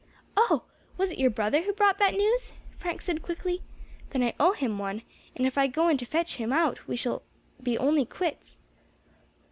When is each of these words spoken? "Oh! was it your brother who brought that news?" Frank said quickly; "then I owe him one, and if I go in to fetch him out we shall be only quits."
"Oh! 0.35 0.63
was 0.97 1.11
it 1.11 1.19
your 1.19 1.29
brother 1.29 1.61
who 1.61 1.73
brought 1.73 1.99
that 1.99 2.15
news?" 2.15 2.53
Frank 2.75 3.03
said 3.03 3.21
quickly; 3.21 3.61
"then 4.09 4.23
I 4.23 4.33
owe 4.39 4.53
him 4.53 4.79
one, 4.79 5.03
and 5.35 5.45
if 5.45 5.59
I 5.59 5.67
go 5.67 5.89
in 5.89 5.97
to 5.99 6.05
fetch 6.05 6.37
him 6.37 6.51
out 6.51 6.87
we 6.87 6.95
shall 6.95 7.21
be 7.61 7.77
only 7.77 8.05
quits." 8.07 8.57